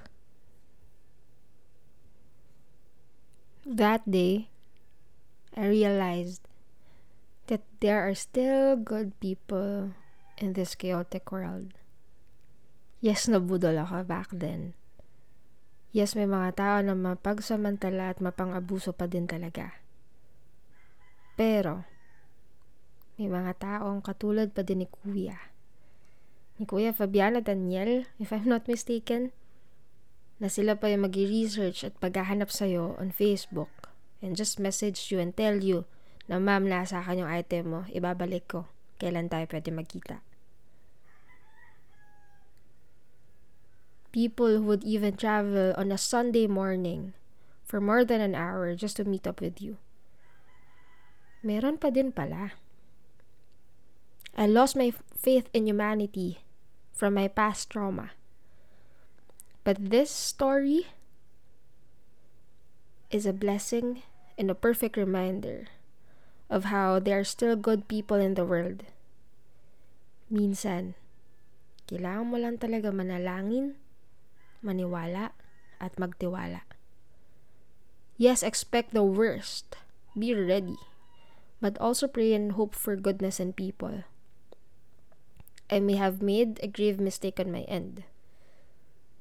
That 3.65 4.09
day, 4.09 4.49
I 5.57 5.69
realized 5.69 6.49
that 7.47 7.63
there 7.81 8.01
are 8.09 8.17
still 8.17 8.77
good 8.77 9.13
people 9.21 9.93
in 10.41 10.53
this 10.57 10.75
chaotic 10.75 11.31
world. 11.31 11.77
Yes, 13.05 13.29
nabudol 13.29 13.77
ako 13.85 14.09
back 14.09 14.33
then. 14.33 14.73
Yes, 15.93 16.17
may 16.17 16.25
mga 16.25 16.57
tao 16.57 16.77
na 16.81 16.97
mapagsamantala 16.97 18.17
at 18.17 18.19
mapang-abuso 18.19 18.97
pa 18.97 19.05
din 19.05 19.29
talaga. 19.29 19.84
Pero, 21.35 21.83
may 23.19 23.31
mga 23.31 23.59
taong 23.59 24.03
katulad 24.03 24.55
pa 24.55 24.63
din 24.63 24.83
ni 24.83 24.89
Kuya 24.91 25.55
ni 26.59 26.65
Kuya 26.67 26.95
Fabiana 26.95 27.43
Daniel, 27.43 28.07
if 28.23 28.31
I'm 28.31 28.47
not 28.47 28.71
mistaken, 28.71 29.35
na 30.39 30.47
sila 30.47 30.79
pa 30.79 30.91
yung 30.91 31.07
mag-research 31.07 31.83
at 31.83 31.99
paghahanap 31.99 32.51
sa'yo 32.51 32.95
on 32.99 33.11
Facebook 33.11 33.91
and 34.23 34.39
just 34.39 34.63
message 34.63 35.11
you 35.11 35.19
and 35.19 35.35
tell 35.35 35.63
you 35.63 35.87
na 36.31 36.39
ma'am, 36.39 36.65
nasa 36.65 37.03
akin 37.03 37.27
yung 37.27 37.33
item 37.33 37.65
mo, 37.69 37.81
ibabalik 37.91 38.49
ko. 38.49 38.71
Kailan 38.97 39.29
tayo 39.29 39.45
pwede 39.51 39.71
magkita? 39.75 40.17
People 44.15 44.63
who 44.63 44.67
would 44.71 44.87
even 44.87 45.19
travel 45.19 45.75
on 45.75 45.91
a 45.91 45.99
Sunday 45.99 46.47
morning 46.47 47.19
for 47.67 47.83
more 47.83 48.07
than 48.07 48.23
an 48.23 48.39
hour 48.39 48.79
just 48.79 48.95
to 48.97 49.05
meet 49.05 49.27
up 49.27 49.43
with 49.43 49.59
you. 49.59 49.83
Meron 51.45 51.77
pa 51.77 51.93
din 51.93 52.09
pala. 52.09 52.57
I 54.33 54.49
lost 54.49 54.81
my 54.81 54.97
faith 55.13 55.53
in 55.53 55.69
humanity 55.69 56.41
from 56.97 57.21
my 57.21 57.29
past 57.29 57.69
trauma. 57.69 58.17
But 59.61 59.93
this 59.93 60.09
story 60.09 60.89
is 63.13 63.29
a 63.29 63.37
blessing 63.37 64.01
and 64.41 64.49
a 64.49 64.57
perfect 64.57 64.97
reminder 64.97 65.69
of 66.49 66.73
how 66.73 66.97
there 66.97 67.21
are 67.21 67.29
still 67.29 67.61
good 67.61 67.93
people 67.93 68.17
in 68.17 68.41
the 68.41 68.49
world. 68.49 68.89
Minsan, 70.33 70.97
kailangan 71.93 72.33
mo 72.33 72.41
lang 72.41 72.57
talaga 72.57 72.89
manalangin, 72.89 73.77
maniwala, 74.65 75.37
at 75.77 75.93
magtiwala. 76.01 76.65
Yes, 78.17 78.41
expect 78.41 78.97
the 78.97 79.05
worst. 79.05 79.77
Be 80.17 80.33
ready. 80.33 80.94
But 81.65 81.81
also 81.81 82.05
pray 82.05 82.37
and 82.37 82.53
hope 82.61 82.77
for 82.77 82.93
goodness 82.93 83.41
and 83.41 83.57
people. 83.57 84.05
I 85.73 85.81
may 85.81 85.97
have 85.97 86.21
made 86.21 86.61
a 86.61 86.69
grave 86.69 87.01
mistake 87.01 87.41
on 87.41 87.49
my 87.49 87.65
end. 87.65 88.05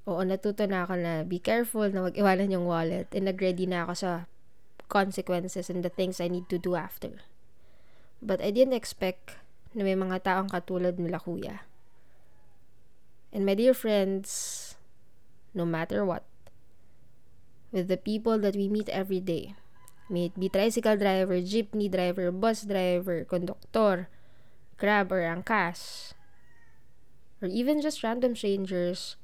Oo, 0.03 0.19
natuto 0.27 0.67
na 0.67 0.83
ako 0.83 0.99
na 0.99 1.23
be 1.23 1.39
careful 1.39 1.87
na 1.87 2.03
wag 2.03 2.19
iwanan 2.19 2.51
yung 2.51 2.67
wallet 2.67 3.07
and 3.15 3.31
nag-ready 3.31 3.63
na 3.63 3.87
ako 3.87 3.93
sa 3.95 4.11
consequences 4.91 5.71
and 5.71 5.87
the 5.87 5.93
things 5.93 6.19
I 6.19 6.27
need 6.27 6.51
to 6.51 6.59
do 6.59 6.75
after. 6.75 7.23
But 8.19 8.43
I 8.43 8.51
didn't 8.51 8.75
expect 8.75 9.39
na 9.71 9.87
may 9.87 9.95
mga 9.95 10.27
taong 10.27 10.51
katulad 10.51 10.99
nila 10.99 11.23
kuya. 11.23 11.63
And 13.31 13.47
my 13.47 13.55
dear 13.55 13.71
friends, 13.71 14.75
no 15.55 15.63
matter 15.63 16.03
what, 16.03 16.27
with 17.71 17.87
the 17.87 17.97
people 17.97 18.35
that 18.43 18.59
we 18.59 18.67
meet 18.67 18.91
every 18.91 19.23
day, 19.23 19.55
may 20.09 20.31
it 20.31 20.35
be 20.39 20.49
tricycle 20.49 20.97
driver, 20.97 21.39
jeepney 21.39 21.89
driver, 21.89 22.31
bus 22.31 22.63
driver, 22.63 23.23
conductor, 23.23 24.09
grab 24.77 25.11
or 25.11 25.23
angkas, 25.23 26.13
or 27.41 27.47
even 27.47 27.81
just 27.81 28.03
random 28.03 28.35
strangers 28.35 29.15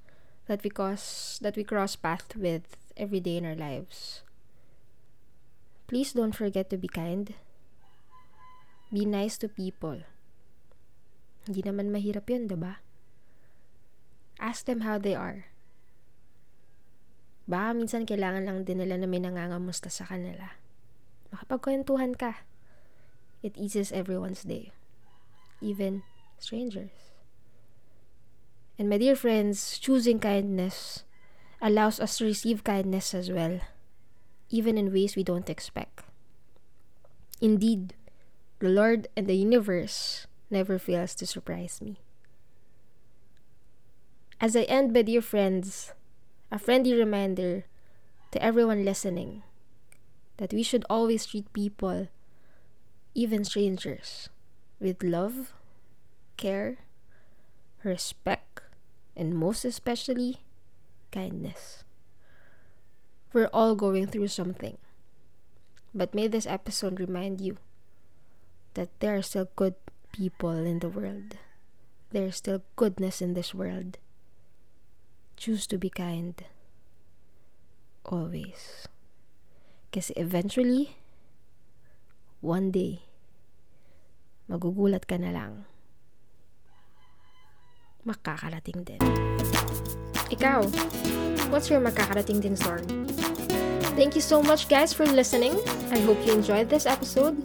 that 0.47 0.63
we 0.63 0.69
cause 0.69 1.39
that 1.41 1.55
we 1.55 1.63
cross 1.63 1.95
paths 1.95 2.35
with 2.35 2.75
every 2.97 3.19
day 3.19 3.37
in 3.37 3.45
our 3.45 3.55
lives. 3.55 4.23
Please 5.87 6.13
don't 6.13 6.35
forget 6.35 6.69
to 6.69 6.77
be 6.77 6.87
kind. 6.87 7.33
Be 8.93 9.05
nice 9.05 9.37
to 9.41 9.49
people. 9.49 10.05
Hindi 11.45 11.61
naman 11.65 11.89
mahirap 11.89 12.29
yun, 12.29 12.45
diba? 12.45 12.81
Ask 14.37 14.69
them 14.69 14.85
how 14.85 15.01
they 15.01 15.17
are. 15.17 15.49
Baka 17.49 17.73
minsan 17.73 18.05
kailangan 18.05 18.45
lang 18.45 18.61
din 18.61 18.77
nila 18.77 19.01
na 19.01 19.09
may 19.09 19.17
nangangamusta 19.17 19.89
sa 19.89 20.05
kanila. 20.05 20.53
Makapagkwentuhan 21.33 22.17
ka. 22.17 22.43
It 23.41 23.55
eases 23.55 23.91
everyone's 23.91 24.43
day. 24.43 24.71
Even 25.61 26.03
strangers. 26.39 26.91
And 28.79 28.89
my 28.89 28.97
dear 28.97 29.15
friends, 29.15 29.77
choosing 29.77 30.19
kindness 30.19 31.03
allows 31.61 31.99
us 31.99 32.17
to 32.17 32.25
receive 32.25 32.63
kindness 32.63 33.13
as 33.13 33.29
well, 33.29 33.59
even 34.49 34.77
in 34.77 34.93
ways 34.93 35.15
we 35.15 35.23
don't 35.23 35.49
expect. 35.49 36.03
Indeed, 37.41 37.93
the 38.59 38.69
Lord 38.69 39.07
and 39.15 39.27
the 39.27 39.35
universe 39.35 40.27
never 40.49 40.79
fails 40.79 41.15
to 41.15 41.27
surprise 41.27 41.81
me. 41.81 41.99
As 44.39 44.55
I 44.55 44.63
end, 44.63 44.93
my 44.93 45.01
dear 45.01 45.21
friends, 45.21 45.91
a 46.51 46.57
friendly 46.57 46.93
reminder 46.93 47.65
to 48.31 48.41
everyone 48.41 48.85
listening 48.85 49.43
that 50.39 50.54
we 50.54 50.63
should 50.63 50.86
always 50.89 51.28
treat 51.28 51.52
people, 51.52 52.08
even 53.13 53.43
strangers, 53.43 54.30
with 54.80 55.04
love, 55.04 55.52
care, 56.38 56.78
respect, 57.84 58.62
and 59.17 59.36
most 59.36 59.65
especially, 59.65 60.39
kindness. 61.12 61.84
We're 63.34 63.52
all 63.52 63.75
going 63.75 64.08
through 64.08 64.30
something. 64.30 64.78
But 65.93 66.15
may 66.15 66.28
this 66.28 66.47
episode 66.47 67.02
remind 67.02 67.41
you 67.41 67.58
that 68.75 68.95
there 69.02 69.17
are 69.17 69.21
still 69.21 69.49
good 69.58 69.75
people 70.13 70.56
in 70.56 70.80
the 70.80 70.88
world. 70.88 71.36
There's 72.12 72.38
still 72.38 72.63
goodness 72.78 73.21
in 73.21 73.34
this 73.34 73.54
world. 73.54 73.97
Choose 75.36 75.67
to 75.67 75.78
be 75.78 75.89
kind. 75.89 76.41
Always. 78.06 78.88
Kasi 79.89 80.13
eventually, 80.15 80.93
one 82.39 82.69
day, 82.69 83.02
magugulat 84.45 85.10
ka 85.10 85.17
na 85.17 85.34
lang. 85.34 85.65
Makakarating 88.06 88.86
din. 88.86 89.02
Ikaw, 90.30 90.63
what's 91.49 91.73
your 91.73 91.82
makakarating 91.82 92.39
din 92.39 92.54
story? 92.54 92.86
Thank 93.97 94.15
you 94.15 94.23
so 94.23 94.39
much 94.39 94.69
guys 94.71 94.93
for 94.95 95.04
listening. 95.04 95.58
I 95.91 95.99
hope 95.99 96.21
you 96.23 96.32
enjoyed 96.32 96.69
this 96.69 96.86
episode. 96.86 97.36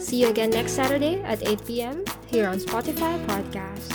See 0.00 0.24
you 0.24 0.32
again 0.32 0.50
next 0.50 0.72
Saturday 0.72 1.22
at 1.22 1.46
8 1.46 1.62
p.m. 1.68 1.96
here 2.26 2.48
on 2.48 2.58
Spotify 2.58 3.14
Podcast. 3.28 3.94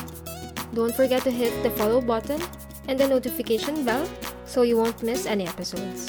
Don't 0.72 0.96
forget 0.96 1.24
to 1.24 1.32
hit 1.32 1.52
the 1.64 1.74
follow 1.76 2.00
button 2.00 2.40
and 2.88 3.00
the 3.00 3.08
notification 3.08 3.84
bell 3.84 4.08
so 4.46 4.62
you 4.62 4.78
won't 4.78 5.04
miss 5.04 5.26
any 5.26 5.48
episodes. 5.48 6.08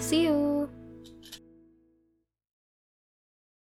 See 0.00 0.24
you! 0.24 0.53